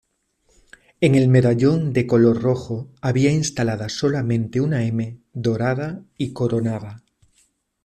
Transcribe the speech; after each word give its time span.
En 0.99 1.13
el 1.13 1.27
medallón 1.29 1.93
de 1.93 2.07
color 2.07 2.41
rojo 2.41 2.91
había 3.03 3.31
instalada 3.31 3.87
solamente 3.87 4.59
una 4.59 4.83
"M" 4.83 5.21
dorada 5.31 6.03
y 6.17 6.33
coronada. 6.33 7.03